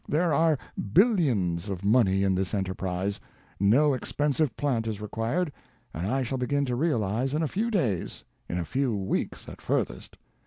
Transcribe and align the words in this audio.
There 0.09 0.33
are 0.33 0.57
billions 0.93 1.69
of 1.69 1.85
money 1.85 2.23
in 2.23 2.33
this 2.33 2.55
enterprise, 2.55 3.19
no 3.59 3.93
expensive 3.93 4.57
plant 4.57 4.87
is 4.87 4.99
required, 4.99 5.51
and 5.93 6.07
I 6.07 6.23
shall 6.23 6.39
begin 6.39 6.65
to 6.65 6.75
realize 6.75 7.35
in 7.35 7.43
a 7.43 7.47
few 7.47 7.69
days—in 7.69 8.57
a 8.57 8.65
few 8.65 8.95
weeks 8.95 9.47
at 9.47 9.61
furthest. 9.61 10.17